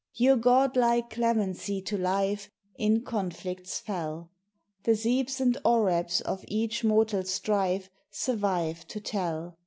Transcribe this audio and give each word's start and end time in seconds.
Your 0.15 0.35
god 0.35 0.75
like 0.75 1.11
clemency 1.11 1.79
to 1.83 1.95
life, 1.95 2.49
In 2.75 3.03
conflicts 3.03 3.77
fell; 3.79 4.31
The 4.81 4.93
Zeebs 4.95 5.39
and 5.39 5.57
Orebs 5.63 6.21
of 6.21 6.43
each 6.47 6.83
mortal 6.83 7.23
strife, 7.23 7.91
Survive 8.09 8.87
to 8.87 8.99
tell. 8.99 9.59